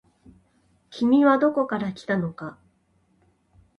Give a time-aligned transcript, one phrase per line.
[0.89, 2.57] 君はどこから来たのか。